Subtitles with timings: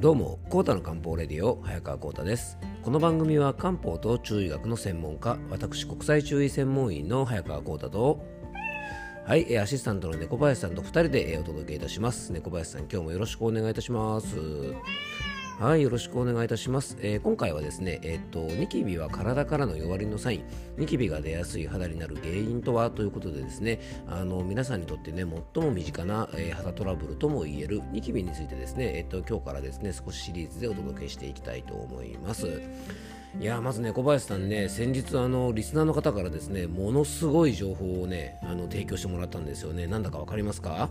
[0.00, 2.56] どうも、コータの漢方レディオ、早川コータです。
[2.82, 8.24] この番組は漢方と中医学の専門家、私、国際中医専門医の早川コータと、
[9.26, 12.32] はい、えーアシスタントの猫林さんと2人でえーお届けいたします。
[12.32, 14.36] 猫林さん、今日もよろしくお願いいたします。
[15.60, 16.96] はい、よろしくお願いいたします。
[17.02, 20.44] えー今回はですね、えーっと、ニキビは体からの弱りのサイン、
[20.78, 22.90] ニキビが出やすい肌になる原因とは？
[22.90, 32.62] ということでですね、あの皆さんにとってね、最も身近な、えー肌トラブルとも言えるニキビについてですね、えっと、今日からですね、少しシリーズでお届けしていきたいと思います。
[33.38, 40.90] いやまずね小林さんね先日あのリスナーの方からですねものすごい情報をねあの提供してもらったんですよねなんだかわかりますか？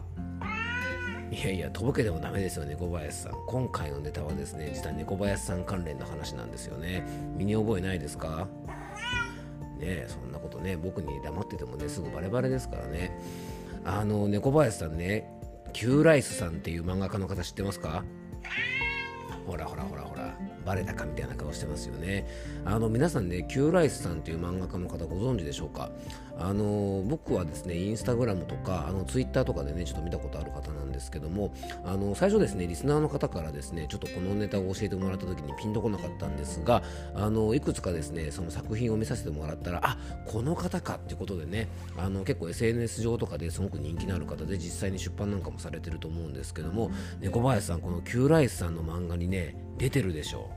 [1.32, 3.34] いやいやとぼけてもダメですよね小林さん。
[3.46, 7.06] 今回のネタはですね実は猫林さん関連の話なんですよね。
[7.38, 8.48] 身に覚えないですか？
[9.80, 13.20] ねそんなことね僕に黙っててもねすぐバレバレですからね。
[13.86, 15.30] あの猫林さんね
[15.72, 18.04] キューライスさんっていう漫画家の方知ってますか？
[19.46, 22.28] ほらほらほらほらバレたかみたいな顔してますよね。
[22.66, 25.90] あの皆さんねキューライスさんっていう漫画家の方ご存知でしょうか？
[26.38, 31.54] あの僕はですねインスタグラムとかあのツイッターとかでねちょっと見たことある方なんですけども
[31.86, 36.84] あの最初ですねリスナーの方からですねちょっとこのネタを教えてもらった時にピンとこなかったんですが
[37.16, 50.50] あのいくつかですねその作品を見させてもらったらあこの方かっていうことでねあの結構 SNS 上とかですごく人気のある方で実際に出版なんかもされてると思うんですけども猫林さんこのキューライスさんの漫画にね出てるでしょ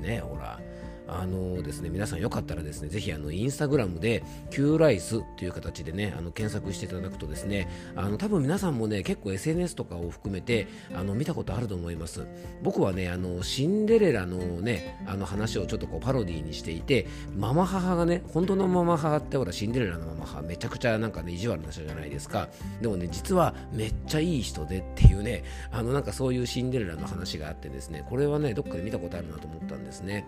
[0.00, 0.02] う。
[0.02, 0.60] ねほら。
[1.06, 12.26] あのですね、皆さんよかったらですね、ぜひあのインスタグラムで Q ライスという形でね、あの検索していただくとですね、あの多分皆さんもね、結構 SNS とかを含めてあの見たことあると思います。
[12.62, 22.48] 僕はね、あのシンデレラのね、あの話をちょっとこうパロディーにしていて、ママ母がね、本当のママ母ってほらシンデレラのママ母めちゃくちゃなんかね意地悪な人じゃないですか。
[22.80, 30.26] でもね、実はめっちゃいい人でっていうね、あのなんかそういうシンデレラの話があってですね、これはね、どっかで見たことあるなと思ったんですね。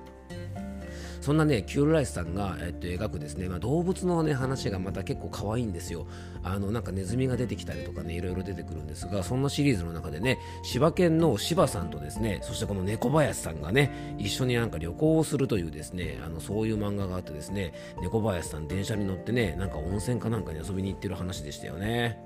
[1.26, 6.06] そんなね、キュールライスさんが、えっと、描くですね、まあ、動物のね、話がまた結構可愛いんですよ。
[6.44, 22.25] あの、なんかネズミが出てきたりとかね、いろいろ出てくるんですが、そんなシリーズの中でね、柴犬の柴さんとですね、そしてこの猫林さんがね、一緒になんか旅行をするというですね、あの、そういう漫画があってですね、猫林さん電車に乗ってね、なんか温泉かなんかに遊びに行ってる話でしたよね。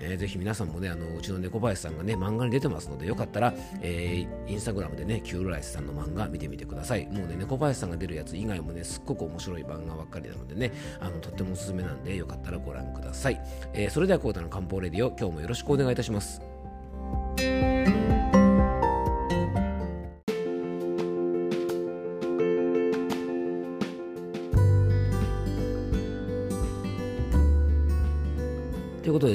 [0.00, 7.06] えーぜひ皆さんもねあのうちの猫林さんがね漫画に出てますのでよかったら、えーインスタグラムでねキュールライスさんの漫画見てみてください。
[7.06, 13.40] もうね猫林さんが出るやつ以外もねすっごく面白い漫画ばっかりなのでねあのとってもおすすめなんでよかったらご覧ください、
[13.72, 16.57] えーそれではコータの漢方レディオ今日もよろしくお願いいたします。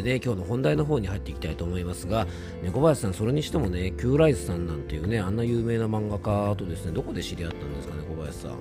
[0.03, 2.27] で、今日の本題の方に入っていきたいと思いますが、
[2.61, 8.51] 猫林さん、それにしてもね、キューライスさんなんていうね、あんな有名な漫画家とですね、どこで知り合ったんですかね、小林さん。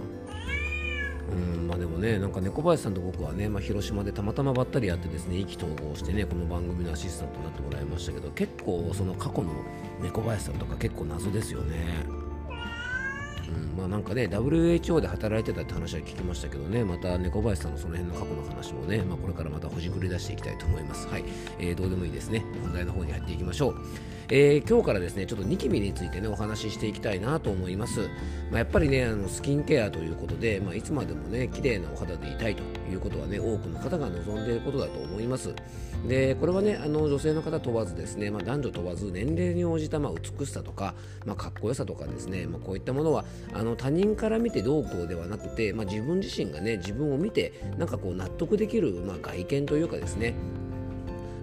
[1.32, 9.50] うんまあ、でもね、なんか猫林さんと僕はね、まあ、広島でたまたまばったり会ってですね、意気投合してね、この番組のアシスタントになってもらいましたけど、結構その過去の
[10.02, 12.21] 猫林さんとか結構謎ですよね。
[13.76, 21.08] まあなんかね WHO で働いてたって話は聞きましたけどねまた猫林さんのその辺の過去の話もね、まあ、これからまたほじくり出していきたいと思います。
[21.08, 21.24] はい、
[21.58, 22.44] えーどうでもいいですね。
[22.62, 23.76] 本題の方に入っていきましょう。
[24.34, 28.08] えー今日からですねちょっとニキビについてねお話ししていきたいなと思います、
[28.50, 35.54] まあ、やっぱりねあのスキンケアということで、まあ、いつまでもね綺麗なお肌でいたいということはね多くの方が望んでいることだと思います。
[36.08, 40.94] でこれはねあの女性の方問わずですね、まあ、男女問わず年齢に応じたま美しさとか、
[41.26, 50.34] ま、かっこよさとかですね、ま、こういったものはあの他人から見てどうこうではなくて、ま、自分自身がね自分を見てなんかこう納得できる、まあ、外見というかですね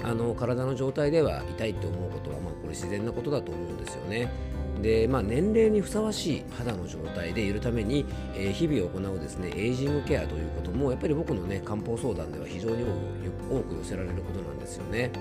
[0.03, 2.38] あの体の状態では痛いって思うことは、
[2.69, 4.30] これ自然なことだと思うんですよね。
[4.81, 12.85] でまあ、年齢にふさわしい肌の状態でいるために、えー日々行うですねエイジングケアということもやっぱり僕のね漢方相談では非常に
[13.52, 15.12] 多く寄せられることなんですよね。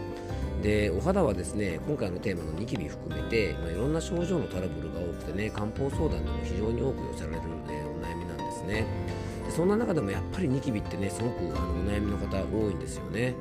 [0.62, 8.87] でお肌はですね今回のテーマのニキビ含めて、まあ、いろんな症状のトラブルが多くてね漢方相談でも非常に多く寄せられる、えーお悩みなんですね
[9.44, 13.34] でそんな中でもやっぱりニキビってねすごくあのお悩みの方多いんですよね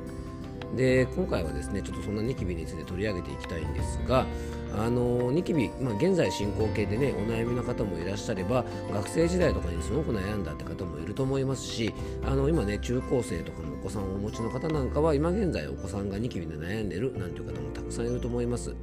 [0.76, 4.26] で今回はですねちょっとそんなニキビについて取り上げていきたいんですが
[4.76, 11.94] あのニキビ、まあ、現在進行形でねお悩みの方もいらっしゃれば学生時代とかにすごく悩んだって方もいると思いますし
[12.24, 18.74] あの今ね中高生とかのお子さんをお持ちの方なんかは今現在お子さんがニキビで悩んでるなんていう方もたくさんいると思います。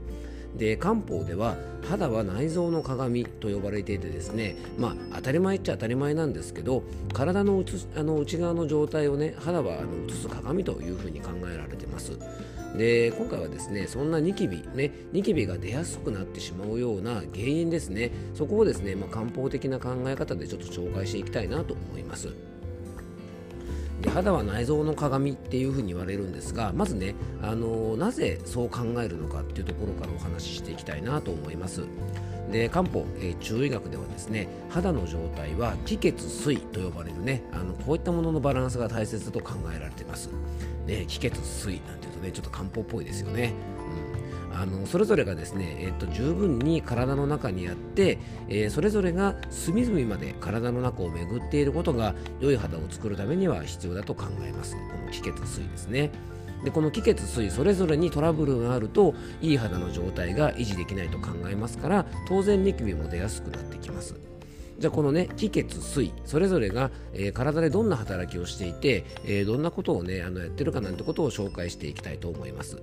[0.58, 1.56] で漢方では
[1.90, 12.18] 肌は内臓の鏡と呼ばれていてですねまあ当たり前っちゃ当たり前なんですけど体の内あの内側の状態をね肌はあの映す鏡というふうに考えられてます。
[12.78, 18.12] で今回はですねそんなニキビねニキビが出やすくなってしまうような原因ですね。
[18.34, 22.34] そこをですね、まあ、漢方的な考え方でちょっと紹介していきたいなと思います。
[24.02, 31.84] で肌は内臓の鏡っていうふうに言われるんですがまずね、あのなぜそう考えるのかっていうところからお話ししていきたいなと思います。
[32.52, 40.30] で漢方、えー、中医学ではですね肌の状態は気血水と呼ばれるねあのこういったもののバランスが大切だと考えられています。
[40.86, 43.54] ね気血水なんていうとねちょっと漢方っぽいですよね、
[44.56, 54.76] あのそれぞれがですね、えー、っと十分に体の中にあって、えー、それぞれが隅々まで体の中を巡っていることが良い肌を作るためには必要だと考えます。
[54.76, 56.12] この気血水ですね。
[56.64, 64.16] でこの気血水それぞれにトラブルがあるといい肌の状態が維持できないと考えますから当然ニキビも出やすくなってきます。
[64.80, 72.82] じゃあこのね気血水それぞれが、えー、体でどんな働きをしていて、えー、どんなことをねあのやってるかなんてことを紹介していきたいと思います。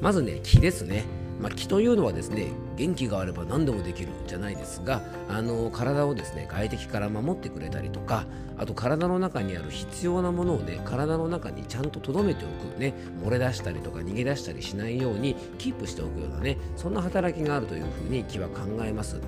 [0.00, 1.04] まずね気ですね。
[1.40, 8.26] まあ、気というのはですね元気があれば何でもできるじゃないですがあの体をですね外敵から守ってくれたりとか
[8.58, 12.78] あと体の中にある必要なものをね体の中にちゃんと留めておく。
[12.78, 12.92] ね
[13.24, 19.18] 漏れ出したりとか逃げ出したりしないようにキープしておくようなねそんな働きがあるというふうに気は考えます。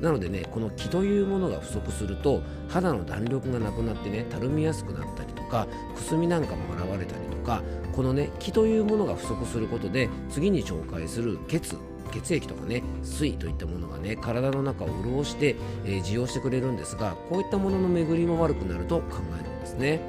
[0.00, 7.62] なのでねこの気というものが不足すると肌の弾力がなくなってねたるみやすくなったりかくすみなんかも現れたりとか
[7.92, 11.76] このね気というものが不足することで次に紹介する血
[12.12, 20.00] 血液とかね水といったものがね体の中を潤して、えー、してくれるんですがこういったものの巡りも悪くなると考えるんですね。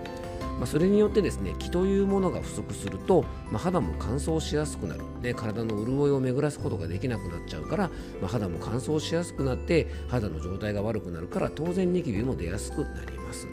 [0.57, 7.90] まあ、それによってですね気というものが不足すると、まあ、肌も乾燥しやすくなる、ね、体の潤いを巡らすことができなくなっちゃうから、
[8.22, 13.48] まあ、肌も乾燥しやすくなって肌の状態が悪くなるから当然ニキビも出やすくなります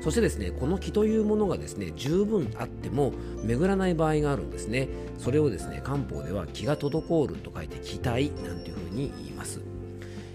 [0.00, 3.12] そしてですねこの気というものがですね十分あっても
[3.44, 4.88] 巡らない場合があるんですね。
[5.18, 9.60] それをですね漢方では気が滞ると書いて気体なんていうふうに言います。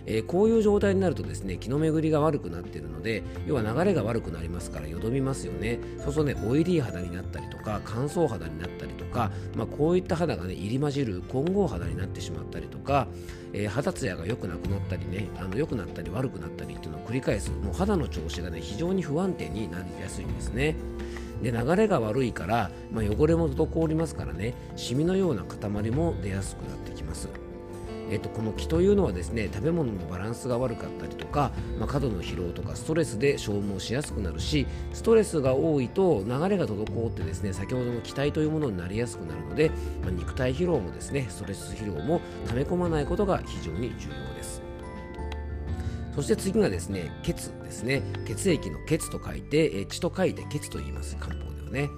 [0.08, 5.80] えー、こういう状態になるとですね気の巡りが悪くなっているので要は流れが悪くなりますからよどみますよね。
[5.98, 13.08] そうするとねオイリー肌になったりとか乾燥肌になったりか、まあ、こういった肌がね入り混じる混合肌になってしまったりとか、
[13.54, 20.76] えー、肌ツヤが良くなくなったりねあの良くなったり悪くなったりっていうのを繰り返すもう肌の調子がね非常に不安定になりやすいんですね。
[21.42, 27.28] で流れが悪いから、まあ、汚れも滞りますからねシミのような塊も出やすくなってきます。
[28.10, 39.70] えっと、この気というのはですね食べ物のバランスが悪かったりとか、まあ、過度の疲労とかストレスで消耗しやすくなるしストレスが多いと流れが滞ってですね先ほどの気体というものになりやすくなるので、
[40.02, 44.62] まあ、肉体疲労もですねストレス疲労も溜め込まないことが非常に重要です。
[46.16, 48.02] そして次がですね血ですね。
[48.26, 51.18] 血液の血と書いて血と書いて血と言います。
[51.18, 51.90] 漢方ではね。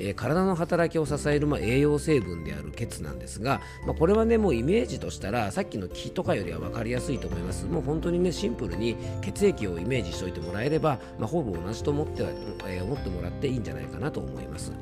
[0.00, 7.66] えー、体の働きを支える、まあ、栄養成分である血なんですが、まあ、これはねもうイメージとしたらさっきの気とかよりは分かりやすいと思います。
[7.66, 12.30] もう本当にねシンプルに血液をイメージしておいてもらえれば、まあ、ほぼ同じと思っては、
[12.66, 14.72] えー、思ってもらっていいんじゃないかなと思います。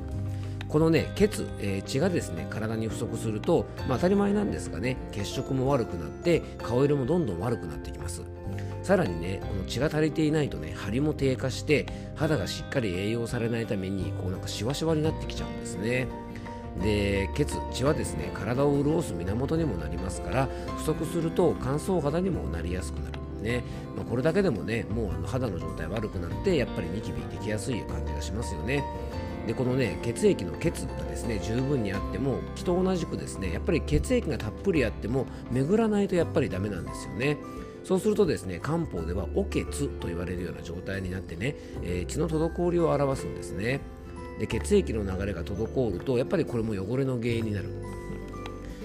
[0.69, 8.23] このね血、えー、血がですね体に不足すると、まあ、当たり前なんですがね血色も悪くなって顔色もどんどん悪くなってきます。
[8.83, 11.85] さらにねこの血が足りていないとね張りも低下して
[12.15, 16.07] 肌がしっかり栄養されないためにこうなんかシワシワになってきちゃうんですね。
[16.81, 23.63] で血血はですね体を潤す源にもなりますから不足すると乾燥肌にもなりやすくなるね、
[23.95, 28.83] まあ、これだけでもねもうあの肌の状態悪くなってやっぱりニキビできやすい感じがしますよね。
[29.47, 37.37] でこのね血液の血がですね十分にあっても気と同じくですねやっぱり血液がたっぷりあっても巡らないとやっぱりダメなんですよね。
[37.83, 43.79] そうするとですね漢方ではお血と言われるような状態になってね、えー、血の滞りを表すんですね。
[44.37, 47.69] で血液の流れが滞るとやっぱりこれも汚れの原因になる。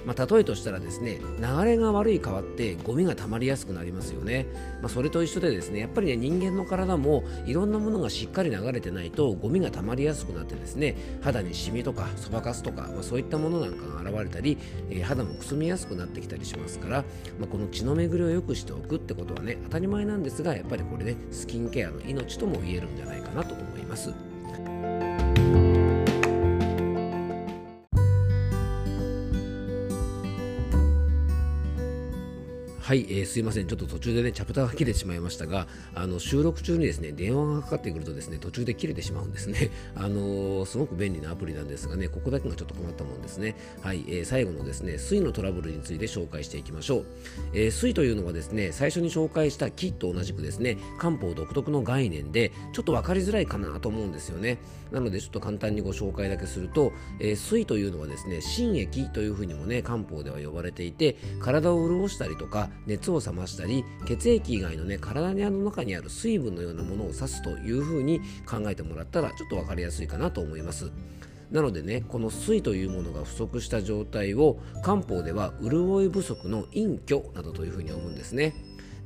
[0.07, 4.47] まあ、例えとしたらですね流れが悪い川ってゴミが溜まりやすくなりますよね、
[4.81, 14.59] まあ、それと一緒でですねやっぱりね人間の体もいろんなものがしっかり流れてないとゴミが溜まりやすくなってですね肌にシミとかそばかすとか、まあ、そういったものなんかが現れたり、
[14.91, 17.05] えー、肌もくすみやすくなってきたりしますから、
[17.39, 24.34] まあ、この血の巡りを良くしておくってことはね当たり前なんですがやっぱりこれねスキンケアの命とも言えるんじゃないかなと思います。
[32.85, 39.71] はい、えー、すいません、ちょっと途中でね、チャプターが切れてしまいましたが、あの収録中にですね、電話がかかってくるとですね、途中で切れてしまうんですね。
[39.97, 43.57] あのー、すごく便利なアプリなんですがね、ここだけがちょっと困ったもんですね。
[43.81, 47.05] はい、えー、最後のですね、水のトラブルについて紹介していきましょう。
[47.55, 54.59] えー、水というのはですね、最初に紹介した木と同じくですね、漢方独特の概念で、ちょっと分かりづらいかなと思うんですよね。
[54.93, 70.90] なので、ちょっと簡単にご紹介だけすると、えー、水というのはですね、心液というふうにもね、漢方では呼ばれていて、体を潤したりとか、熱を冷ましたり血液以外のね体の中にある水分のようなものを指すというふうに考えてもらったらちょっと分かりやすいかなと思います。
[71.50, 78.54] なのでねこの水というものが不足した状態を漢方では潤い不足の隠居などというふうに呼ぶんですね。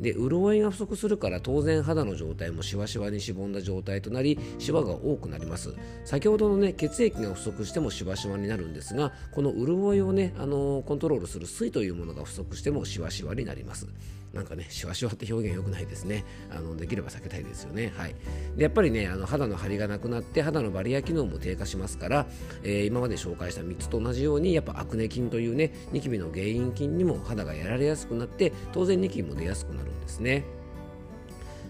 [0.00, 5.74] で潤いが不足するから当然肌の状態もしわしわにしぼんだ状態となりシワが多くなります。
[6.04, 13.88] 先ほどのね血液が不足してもしわしわになるんですがこの潤いをねあのー、コントロールする水というものが不足してもしわしわになります。
[14.32, 16.24] なんかね、しわしわって表現良くないですね。
[16.50, 17.92] あのできれば避けたいですよね。
[17.96, 18.14] はい、
[18.56, 22.26] でやっぱりね、あの肌の張りがなくなって肌のバリア機能も低下しますから、
[22.62, 30.44] えー、今まで紹介した3つと同じように、やっぱアクネ菌というね、ニキビの原因菌にも肌がやられやすくなって、当然ニキビも出やすくなるんですね。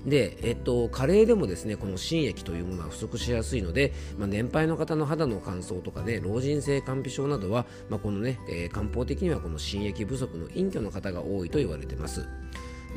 [0.06, 12.26] で、えっと、加齢でもですねこの心液というものは不足しやすいので、まあ、年配の方の肌の乾燥とかね老人性乾皮症などは、まあ、このね、えー、漢方的にはこの心液不足の隠居の方が多いと言われています。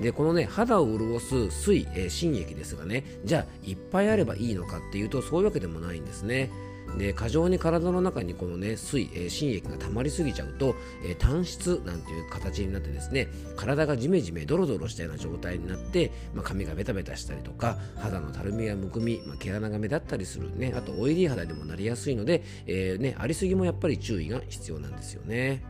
[0.02, 6.50] でこのね肌を潤す水、えー、心液ですがねじゃあいっぱいあればいいのかっていうとそういうわけでもないんですね。
[6.98, 25.64] で過剰に体の中にこのね水、えー、心液が溜まりすぎちゃうと、えー、単質なんていう形になってですね体がジメジメドロドロしたような状態になって、まあ、髪がベタベタしたりとか肌のたるみやむくみ、まあ、毛穴が目立ったりするねあとオイリー肌にもなりやすいので、えー、ね、ありすぎもやっぱり注意が必要なんですよね。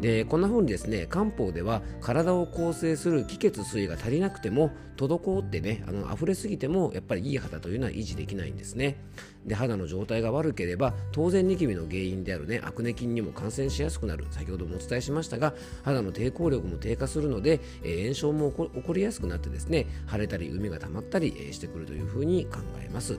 [0.00, 8.98] でこんな風にですね漢方では体を構成する気血水が足りなくても滞ってねあの溢れすぎてもやっぱりいい肌というのは維持できないんですね。
[9.46, 14.26] で肌の状態が悪ければ当然ニキビの原因であるねアクネ菌にも感染しやすくなる。
[14.30, 23.18] 先ほどもお伝えしましたが肌の抵抗力も低下するので、えー、炎症も起こりやすくなってですね腫れたり海が溜まったり、え、してくるというふうに考えます。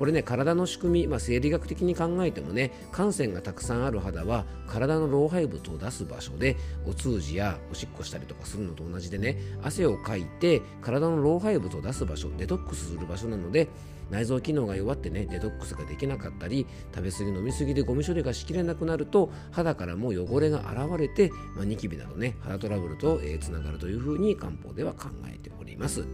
[0.00, 13.68] これね体の仕組み、まあ、生理学的に考えてもね汗腺がたくさんある肌は体の老廃物を出す場所でお通じやおしっこしたりとかするのと同じでね汗をかいて体の老廃物を出す場所デトックスする場所なので
[14.10, 26.04] 内臓機能が弱ってねデトックスができなかったり食べ過ぎ飲み過ぎでゴミ処理がしきれなくなると肌からも汚れが現れて、まあ、ニキビなどね肌トラブルと、えー、がるというふうに漢方では考えております。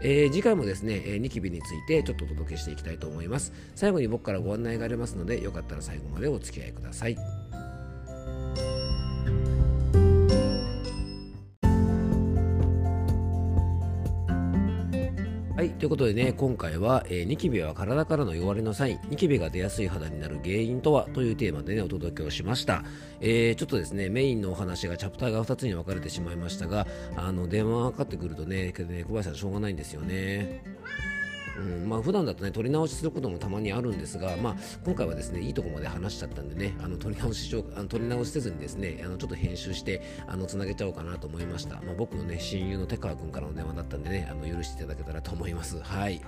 [0.00, 3.52] えー、次回もですね、えー、ニキビについてちょっとお届けしていきたいと思います。
[3.74, 7.47] 最後に僕からご案内がありますので、よかったら最後までお付き合いください。
[15.78, 22.82] ということでね、今回は、えー、ニキビは体からの弱れのサイン、ニキビが出やすい肌になる原因とはというテーマでね、お届けをしました。
[23.20, 30.64] えー、ちょっとですね、メインのお話がチャプターが2つに分かれてしまいましたが、あの、電話がかかってくるとね、けどね小林さんしょうがないんですよね。
[31.58, 46.20] うんまあ普段だとね取り直しすることもたまにあるんですが、まあ、今回はですねいいとこまで話しちゃったんでねあの取り直ししようあの取り直しせずにですねあのちょっと編集してあのつなげちゃおうかなと思いました、まあ、僕のね親友の手川君からの電話だったんでねあの許していただけたらと思いますはい。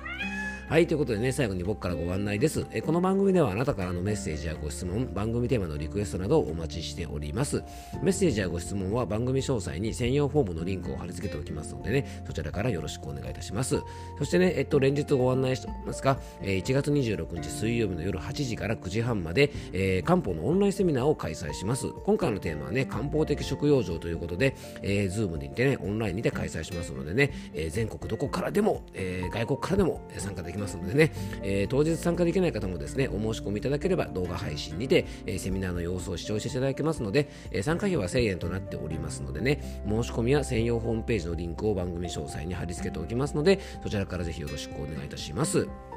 [0.70, 2.64] はい、ということでね、最後に僕からご案内です。
[2.70, 7.64] えこの番組ではあなたからのメッセージやご質問、番組テーマのリクエストなどをお待ちしております。
[8.00, 13.82] メッセージやご質問は番組詳細に専用フォームのリンクを貼り付けておきますのでね、そちらからよろしくお願いいたします。
[14.16, 21.88] そしてね、えっと、連日ご案内しておりますが、え1月26日水曜日の夜8時から9時半まで、えー、漢方のオンラインセミナーを開催します。
[22.04, 31.12] 今回のテーマはね、漢方的食養生ということで、えー、 Zoom でてね、オンラインにて開催しますのでね、えー、全国どこからでも、えー、外国からでも参加できますますのでね、
[31.42, 45.89] えー、当日参加できない方もですね、お申し込みいただければ動画配信にて、えー、セミナーの様子を視聴していただけますので、えー、参加費は1000円となっておりますのでね、申し込みは専用ホームページのリンクを番組詳細に貼り付けておきますので、そちらからぜひよろしくお願いいたします。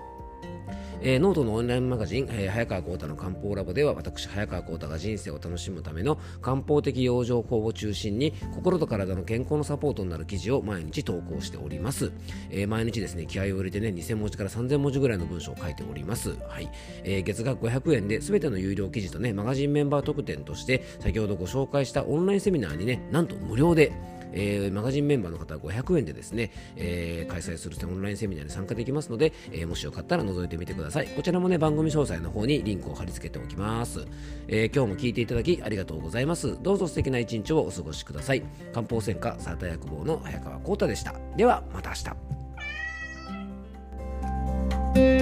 [1.06, 12.14] えー、ノートのオンラインマガジン、えー、早川幸太の漢方ラボでは私早川幸太が人生を楽しむための漢方的養生法を中心に心と体の健康のサポートになる記事を毎日投稿しております、
[12.50, 16.38] えー、毎日ですね気合を入れてね2000文字から3000文字ぐらいの文章を書いております。
[16.48, 16.70] はい、
[17.04, 23.92] えー、月額500円で全ての有料記事とねマガジンメンバー特典として先ほどご紹介したオンラインセミナーにねなんと無料で
[24.34, 31.08] えー、マガジンメンバーの方は500円でですね、えー、開催するオンラインセミナーに参加できますので、えー、もしよかったら覗いてみてください。
[31.08, 34.06] こちらもね番組詳細の方にリンクを貼り付けておきます、
[34.48, 36.58] え、今日も聞いていただきありがとうございます。
[36.62, 38.44] どうぞ素敵な一日をお過ごしください。
[38.74, 41.16] 漢方専科サーター薬房の早川浩太でした。
[41.38, 41.96] ではまた明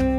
[0.01, 0.11] 日。